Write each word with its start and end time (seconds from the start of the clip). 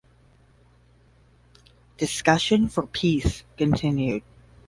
Discussion 1.99 2.69
for 2.69 2.87
peace 2.87 3.43
continued. 3.55 4.23